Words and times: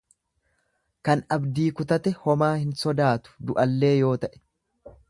Kan 1.09 1.21
abdii 1.35 1.67
kutate 1.81 2.15
homaa 2.25 2.51
hin 2.63 2.75
sodaatu, 2.85 3.39
du'allee 3.51 3.95
yoo 4.01 4.15
ta'e. 4.27 4.45